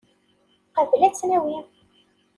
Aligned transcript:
Qabel 0.75 1.01
ad 1.07 1.13
tt-nawi. 1.13 1.57